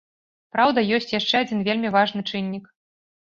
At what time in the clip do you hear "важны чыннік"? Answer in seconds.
1.97-2.65